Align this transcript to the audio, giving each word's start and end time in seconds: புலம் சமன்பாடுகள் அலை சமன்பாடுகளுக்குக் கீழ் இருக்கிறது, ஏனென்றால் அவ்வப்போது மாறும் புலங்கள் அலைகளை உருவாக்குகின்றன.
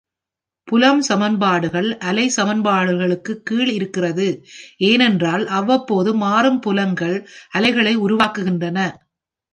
புலம் 0.67 1.01
சமன்பாடுகள் 1.01 1.97
அலை 1.99 2.31
சமன்பாடுகளுக்குக் 2.37 3.43
கீழ் 3.43 3.69
இருக்கிறது, 3.69 4.27
ஏனென்றால் 4.77 5.47
அவ்வப்போது 5.47 6.13
மாறும் 6.15 6.59
புலங்கள் 6.59 7.17
அலைகளை 7.49 7.97
உருவாக்குகின்றன. 7.97 8.79